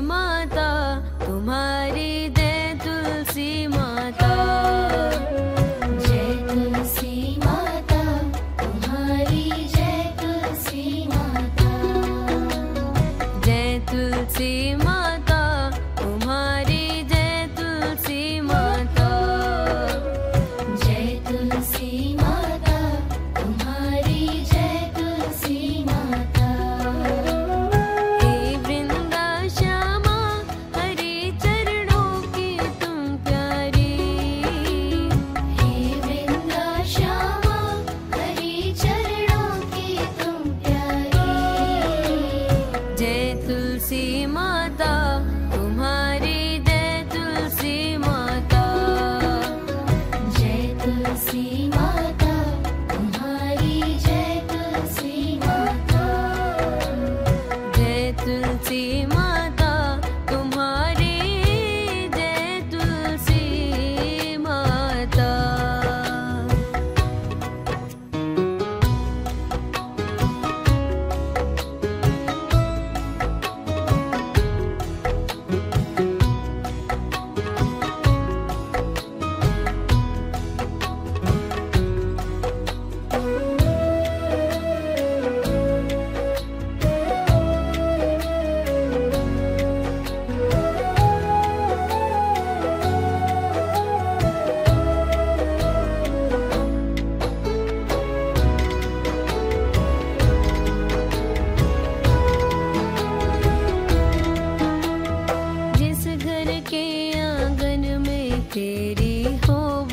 [0.00, 0.68] माता
[1.24, 2.52] तुम्हारी दे
[2.84, 3.66] तुलसी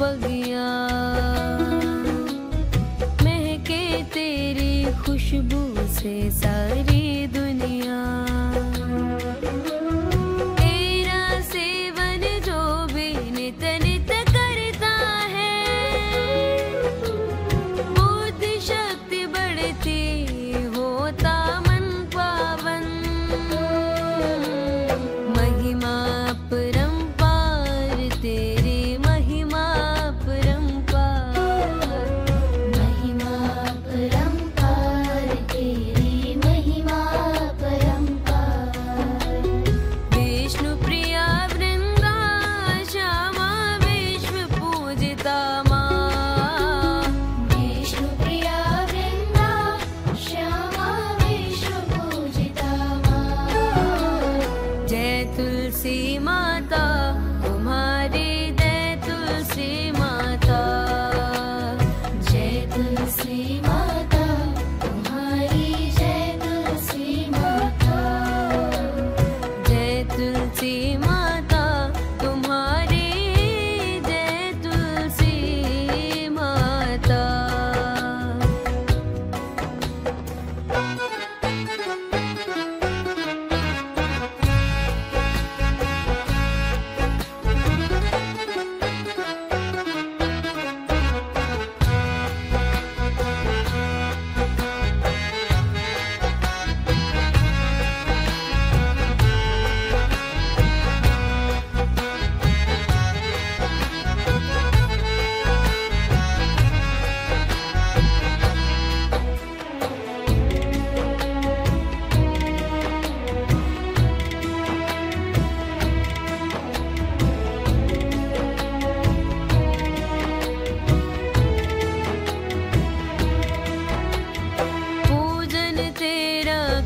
[0.02, 0.68] बगिया
[3.24, 3.82] महके
[4.14, 4.74] तेरी
[5.06, 5.62] खुशबू
[6.00, 6.91] से सारी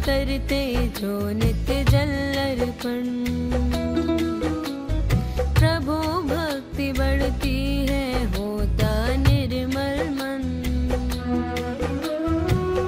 [0.06, 0.62] करते
[0.98, 3.06] जो नित्य जलर्पण
[5.58, 5.96] प्रभु
[6.30, 7.58] भक्ति बढ़ती
[7.90, 8.04] है,
[8.34, 10.44] होता निर्मल मन।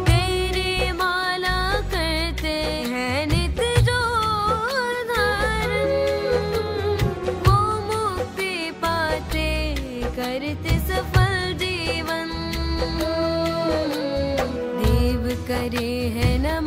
[0.07, 1.57] तेरे माला
[1.93, 2.55] करते
[2.93, 3.99] हैं नित्य जो
[5.11, 5.89] धारण
[7.47, 7.57] वो
[7.89, 8.53] मुक्ति
[8.83, 9.49] पाते
[10.19, 12.29] करते सफल जीवन।
[14.79, 16.66] देव करे है नम।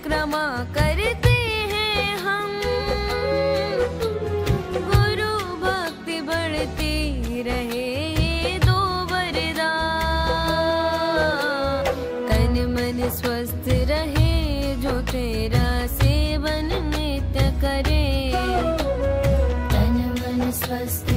[0.00, 0.44] परिक्रमा
[0.74, 1.32] करते
[1.70, 2.52] हैं हम।
[4.88, 5.32] गुरु
[5.64, 8.78] भक्ति बढ़ती रहे ये दो
[9.12, 9.60] वरदान
[12.30, 14.32] तन मन स्वस्थ रहे
[14.82, 15.68] जो तेरा
[15.98, 18.08] सेवन नित्य करे।
[19.72, 21.09] तन मन स्वस्थ